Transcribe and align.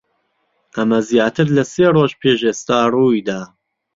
ئەمە 0.75 0.99
زیاتر 1.09 1.47
لە 1.57 1.63
سێ 1.73 1.87
ڕۆژ 1.95 2.11
پێش 2.21 2.39
ئێستا 2.47 2.79
ڕووی 2.93 3.21
دا. 3.27 3.41